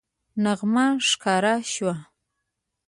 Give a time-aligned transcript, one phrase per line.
[0.43, 1.95] نغمه ښکاره شوه